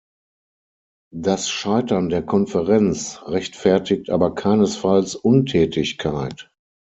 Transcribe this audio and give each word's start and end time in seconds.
Das 1.13 1.47
Scheitern 1.47 2.09
der 2.09 2.23
Konferenz 2.23 3.19
rechtfertigt 3.27 4.09
aber 4.09 4.33
keinesfalls 4.33 5.13
Untätigkeit. 5.15 6.49